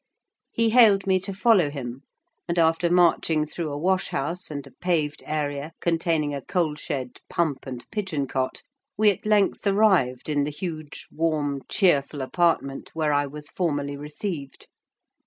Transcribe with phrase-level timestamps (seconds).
[0.49, 2.01] He hailed me to follow him,
[2.47, 7.19] and, after marching through a wash house, and a paved area containing a coal shed,
[7.29, 8.63] pump, and pigeon cot,
[8.97, 14.69] we at length arrived in the huge, warm, cheerful apartment where I was formerly received.